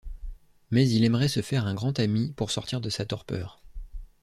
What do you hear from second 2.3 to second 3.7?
pour sortir de sa torpeur.